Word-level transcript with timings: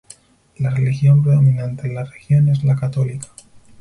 La 0.57 0.71
religión 0.71 1.21
predominante 1.23 1.85
en 1.85 1.93
la 1.93 2.05
región 2.05 2.49
es 2.49 2.63
la 2.63 2.75
católica. 2.75 3.27